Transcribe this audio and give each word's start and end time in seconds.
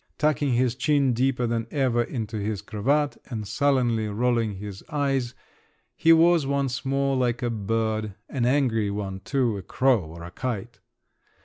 Tucking 0.17 0.53
his 0.53 0.73
chin 0.73 1.13
deeper 1.13 1.45
than 1.45 1.67
ever 1.69 2.01
into 2.01 2.37
his 2.39 2.63
cravat 2.63 3.17
and 3.25 3.47
sullenly 3.47 4.07
rolling 4.07 4.55
his 4.55 4.83
eyes, 4.89 5.35
he 5.95 6.11
was 6.11 6.47
once 6.47 6.83
more 6.83 7.15
like 7.15 7.43
a 7.43 7.51
bird, 7.51 8.15
an 8.27 8.43
angry 8.43 8.89
one 8.89 9.19
too,—a 9.19 9.61
crow 9.61 10.01
or 10.03 10.23
a 10.23 10.31
kite. 10.31 10.79